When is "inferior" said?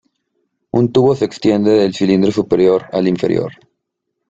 3.07-3.51